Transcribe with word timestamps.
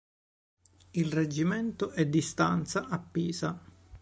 Il 0.93 1.13
reggimento 1.13 1.91
è 1.91 2.07
di 2.07 2.21
stanza 2.21 2.87
a 2.87 2.97
Pisa. 2.97 3.61